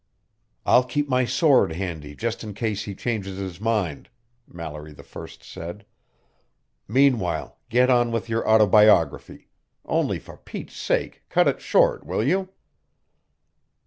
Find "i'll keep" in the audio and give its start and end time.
0.65-1.07